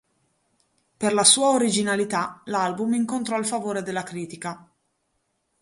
[0.97, 4.67] Per la sua originalità l'album incontrò il favore della critica.